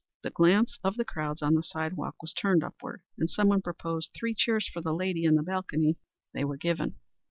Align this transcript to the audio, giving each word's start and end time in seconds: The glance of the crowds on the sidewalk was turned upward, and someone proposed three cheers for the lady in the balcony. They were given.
The 0.23 0.31
glance 0.31 0.79
of 0.83 0.97
the 0.97 1.05
crowds 1.05 1.43
on 1.43 1.53
the 1.53 1.61
sidewalk 1.61 2.15
was 2.21 2.33
turned 2.33 2.63
upward, 2.63 3.03
and 3.19 3.29
someone 3.29 3.61
proposed 3.61 4.09
three 4.15 4.33
cheers 4.33 4.67
for 4.67 4.81
the 4.81 4.95
lady 4.95 5.25
in 5.25 5.35
the 5.35 5.43
balcony. 5.43 5.99
They 6.33 6.43
were 6.43 6.57
given. 6.57 6.95